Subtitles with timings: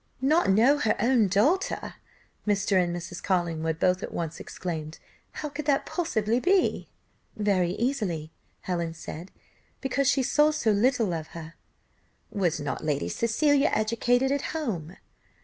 [0.19, 1.93] "Not know her own daughter!"
[2.47, 2.83] Mr.
[2.83, 3.21] and Mrs.
[3.21, 4.97] Collingwood both at once exclaimed,
[5.33, 6.89] "How could that possibly be?"
[7.35, 9.29] "Very easily," Helen said,
[9.79, 11.53] "because she saw so little of her."
[12.31, 14.97] "Was not Lady Cecilia educated at home?"